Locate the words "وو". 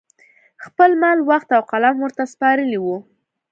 2.81-2.97